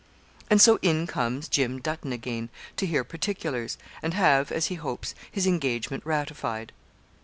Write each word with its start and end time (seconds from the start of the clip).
And 0.49 0.59
so 0.59 0.79
in 0.81 1.05
comes 1.05 1.47
Jim 1.47 1.77
Dutton 1.79 2.11
again, 2.11 2.49
to 2.77 2.87
hear 2.87 3.03
particulars, 3.03 3.77
and 4.01 4.15
have, 4.15 4.51
as 4.51 4.65
he 4.65 4.73
hopes, 4.73 5.13
his 5.31 5.45
engagement 5.45 6.03
ratified. 6.07 6.71